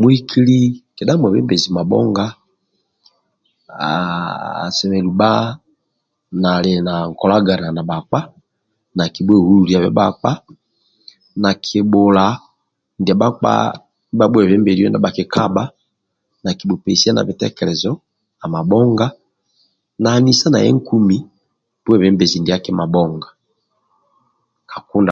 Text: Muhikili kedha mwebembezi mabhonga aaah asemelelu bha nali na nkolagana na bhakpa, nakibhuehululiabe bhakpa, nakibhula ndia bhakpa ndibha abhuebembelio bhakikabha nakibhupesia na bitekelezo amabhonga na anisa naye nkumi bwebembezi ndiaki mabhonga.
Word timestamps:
Muhikili 0.00 0.58
kedha 0.96 1.14
mwebembezi 1.20 1.68
mabhonga 1.76 2.26
aaah 3.82 4.56
asemelelu 4.66 5.12
bha 5.20 5.30
nali 6.42 6.72
na 6.86 6.92
nkolagana 7.10 7.66
na 7.76 7.82
bhakpa, 7.88 8.20
nakibhuehululiabe 8.96 9.88
bhakpa, 9.98 10.30
nakibhula 11.42 12.24
ndia 13.00 13.14
bhakpa 13.20 13.52
ndibha 14.10 14.24
abhuebembelio 14.26 14.88
bhakikabha 15.04 15.64
nakibhupesia 16.44 17.10
na 17.14 17.22
bitekelezo 17.28 17.92
amabhonga 18.44 19.06
na 20.02 20.08
anisa 20.16 20.46
naye 20.50 20.68
nkumi 20.78 21.16
bwebembezi 21.84 22.36
ndiaki 22.40 22.70
mabhonga. 22.78 23.28